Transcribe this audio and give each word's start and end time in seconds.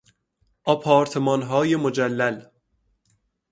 آپارتمانهای 0.63 1.75
مجلل 1.75 2.45